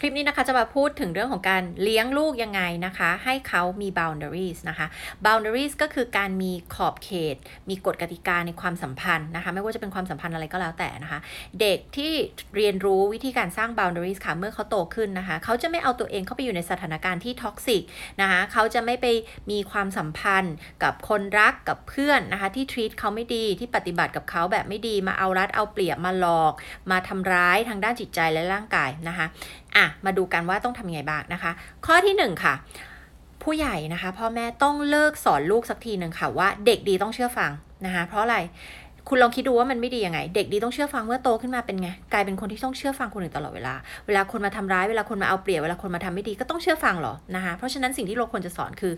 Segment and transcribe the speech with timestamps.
[0.00, 4.86] คลิปนี้นะคะจะมาพูดถึงเรื่องของการเลี้ยงลูกยังไงนะคะ ให้เขามี boundaries นะคะ
[5.26, 7.36] boundaries ก็คือการมีขอบเขต
[7.68, 11.20] มีกฎกติกาในความสัมพันธ์นะคะ ไม่ว่าจะเป็นความสัมพันธ์อะไรก็แล้วแต่นะคะ
[11.60, 12.12] เด็กที่
[12.56, 17.82] เรียนรู้วิธีการสร้าง boundaries ค่ะเมื่อเขาโตขึ้นนะคะ เขาจะไม่เอาตัวเองเข้าไปอยู่ในสถานการณ์ที่ท็อกซิก
[18.20, 19.06] นะคะเขาจะไม่ไป
[19.50, 26.52] มีความสัมพันธ์กับคนรักกับเพื่อนนะคะที่ treat เขาไม่ดีที่ปฏิบัติกับเขาแบบไม่ดีมาเอารัดเอาเปรียบมาหลอก
[26.90, 29.26] มาทำร้ายทางด้านจิตใจและร่างกายนะคะ
[29.76, 31.50] อะมาดูกันว่าต้องทำยังไงบ้างนะคะ
[31.86, 32.54] ข้อที่ 1 ค่ะ
[33.42, 37.50] ผู้ใหญ่นะคะ พ่อแม่ต้องเลิกสอนลูกสักทีหนึ่งค่ะว่าเด็กดีต้องเชื่อฟัง
[37.86, 38.38] นะคะ เพราะอะไร
[39.08, 43.74] คุณลองคิดดูว่ามันไม่ดียังไง เด็กดีต้องเชื่อฟังเมื่อโตขึ้นมาเป็นไงกลายเป็นคนที่ต้องเชื่อฟังคนอื่นตลอดเวลา
[44.06, 48.92] เวลาคนมาทำร้ายเวลาคนมาเอาเปรียบเวลาคนมาทำไม่ดีก็ต้องเชื่อฟังเหรอนะคะเพราะฉะนั้นสิ่งที่เราควรจะสอนคือ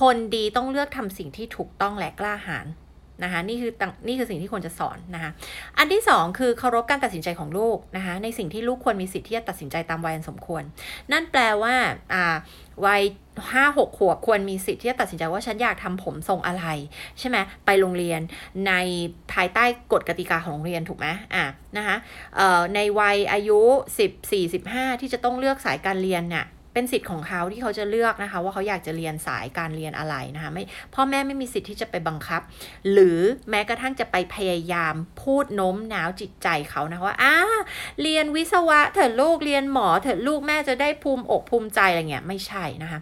[0.00, 2.66] คนดีต้องเลือกทำสิ่งที่ถูกต้องและกล้าหาญ
[3.22, 3.72] นะคะนี่คือ
[4.06, 5.30] นี่คือสิ่งที่ควรจะสอนนะคะ
[5.78, 10.62] อันที่ 2 คือเคารพการตัดสินใจของลูกนะคะในสิ่งที่ลูกควรมีสิทธิ์ที่จะตัดสินใจตามวัยอันสมควร
[11.12, 11.74] นั่นแปลว่า
[12.12, 12.36] อ่า
[12.86, 13.02] วัย
[13.52, 16.64] ห้าหกขวบควรมีสิทธิ์ที่จะตัดสินใจว่าฉันอยากทำผมทรงอะไร
[17.18, 18.20] ใช่ไหมไปโรงเรียน
[18.66, 18.72] ใน
[19.32, 21.44] ภายใต้กฎกติกาของโรงเรียนถูกไหมอะ
[21.76, 21.96] นะคะ
[22.74, 23.60] ในวัยอายุ
[24.30, 26.46] 14-15 ที่จะต้องเลือกสายการเรียนเนี่ย
[26.78, 32.40] เป็นสิทธิ์ของเขาที่เขาจะเลือกนะคะ ว่าเขาอยากจะเรียนสายการเรียนอะไรนะคะไม่พ่อแม่ไม่มีสิทธิ์ที่จะไปบังคับ
[32.92, 33.20] หรือ
[33.50, 37.34] แม้กระทั่งจะไปพยายามพูดโน้มน้าวจิตใจเขานะว่าอ้า
[38.02, 43.00] เรียนวิศวะเถอะลูกเรียนหมอเถอะลูกแม่จะได้ภูมิอกภูมิใจอะไรเงี้ยไม่ใช่นะคะ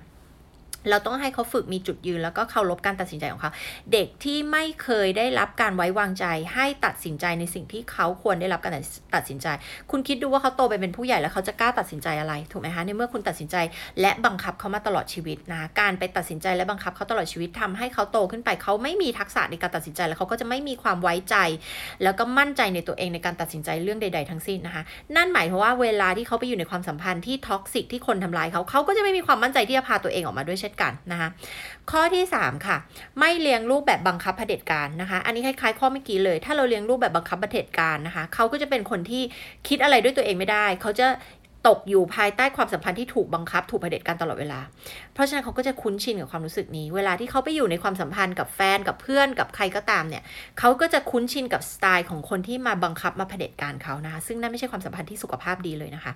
[0.90, 3.52] เราต้องให้เขาฝึกมีจุดยืนแล้วก็เคารพการตัดสินใจของเขา
[3.92, 8.72] เด็กที่ไม่เคยได้รับการไว้วางใจ ให้ตัดสินใจในสิ่งที่เขาควรได้รับการ
[9.16, 9.46] ตัดสินใจ
[9.90, 13.56] คุณคิดดูว่าเขาโตไปเป็นผู้ใหญ่แล้วเขาจะกล้าตัดสินใจอะไรถูกไหมคะในเมื่อคุณตัดสินใจ
[14.00, 21.36] และบังคับเขามาตลอดชีวิตนะการไปตัดสินใจและบังคับเขาตลอดชีวิตทำให้เขาโตขึ้นไปเขาไม่มีทักษะในการตัดสินใจแล้วเขาก็จะไม่มีความไว้ใจ
[22.02, 24.82] แล้วก็มั่นใจในตัวเองในการตัดสินใจเรื่องใด ๆ ทั้งสิ้นนะคะ
[25.16, 31.28] นั่นหมายความว่าเวลาที่เขาไปอยู่ในความสัมพันธ์ที่ toxic ที่คนทำลายเขาเขาก็จะไม่มีความมั่นใจที่จะพาตัวเองออกมาด้วยเช่นกันนะคะ
[31.90, 32.76] ข้อที่ 3 ค่ะ
[33.18, 39.22] ไม่เลี้ยงลูกแบบบังคับเผด็จการนะคะ อันนี้คล้ายๆข้อเมื่อกี้เลย ถ้าเราเลี้ยงลูกแบบบังคับเผด็จการนะคะ เขาก็จะเป็นคนที่
[39.68, 41.06] คิดอะไรด้วยตัวเองไม่ได้ เขาจะ
[41.68, 44.60] ตกอยู่ภายใต้ความสัมพันธ์ที่ถูกบังคับ ถูกเผด็จการตลอดเวลา
[45.14, 50.22] เพราะฉะนั้นเขาก็จะคุ้นชินกับความรู้สึกนี้ เวลาที่เขาไปอยู่ในความสัมพันธ์กับแฟนกับเพื่อนกับใครก็ตามเนี่ย
[50.58, 56.12] เขาก็จะคุ้นชินกับสไตล์ของคนที่มาบังคับมาเผด็จการเขานะคะซึ่งนั่นไม่ใช่ความสัมพันธ์ที่สุขภาพดีเลยนะคะ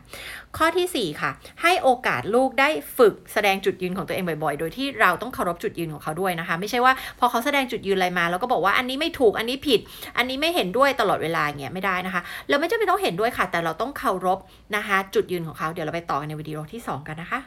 [0.57, 1.31] ข้อที่ 4 ค่ะ
[1.63, 2.69] ให้โอกาสลูกได้
[2.99, 9.81] ฝึกแสดงจุดยืนของตัวเองบ่อยๆ โดยที่เราต้องเคารพจุดยืนของเขาด้วยนะคะ ไม่ใช่ว่าพอเขาแสดงจุดยืนอะไรมา แล้วก็บอกว่าอันนี้ไม่ถูกอันนี้ผิด
[10.17, 14.39] อันนี้ไม่เห็นด้วยตลอดเวลาเงี้ยไม่ได้นะคะเราไม่จำเป็นต้องเห็นด้วยค่ะ แต่เราต้องเคารพ
[14.77, 17.41] นะคะจุดยืนของเขา เดี๋ยวเราไปต่อกันในวิดีโอที่ 2 กันนะคะ